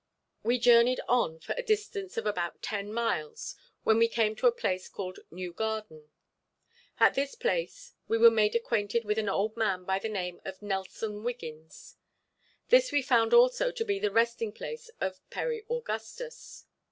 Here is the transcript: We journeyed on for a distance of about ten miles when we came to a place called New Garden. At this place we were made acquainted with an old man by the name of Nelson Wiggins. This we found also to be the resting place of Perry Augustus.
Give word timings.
We 0.41 0.57
journeyed 0.57 0.99
on 1.07 1.39
for 1.41 1.53
a 1.55 1.61
distance 1.61 2.17
of 2.17 2.25
about 2.25 2.63
ten 2.63 2.91
miles 2.91 3.53
when 3.83 3.99
we 3.99 4.07
came 4.07 4.35
to 4.37 4.47
a 4.47 4.51
place 4.51 4.89
called 4.89 5.19
New 5.29 5.53
Garden. 5.53 6.09
At 6.99 7.13
this 7.13 7.35
place 7.35 7.93
we 8.07 8.17
were 8.17 8.31
made 8.31 8.55
acquainted 8.55 9.05
with 9.05 9.19
an 9.19 9.29
old 9.29 9.55
man 9.55 9.83
by 9.85 9.99
the 9.99 10.09
name 10.09 10.41
of 10.43 10.59
Nelson 10.63 11.23
Wiggins. 11.23 11.97
This 12.69 12.91
we 12.91 13.03
found 13.03 13.31
also 13.35 13.71
to 13.71 13.85
be 13.85 13.99
the 13.99 14.09
resting 14.09 14.51
place 14.51 14.89
of 14.99 15.19
Perry 15.29 15.65
Augustus. 15.69 16.65